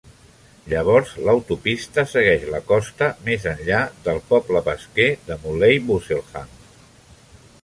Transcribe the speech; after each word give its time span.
Llavors 0.71 1.11
l'autopista 1.27 2.05
segueix 2.15 2.47
la 2.55 2.61
costa 2.73 3.11
més 3.29 3.45
enllà 3.53 3.83
del 4.09 4.23
poble 4.33 4.63
pesquer 4.73 5.09
de 5.29 5.39
Moulay 5.45 5.81
Bouselham. 5.91 6.61